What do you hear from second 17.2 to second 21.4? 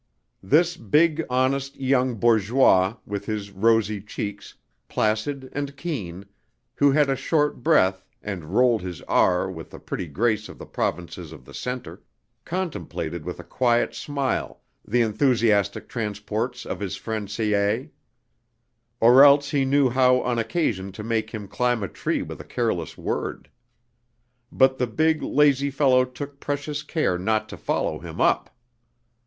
Sée; or else he knew how on occasion to make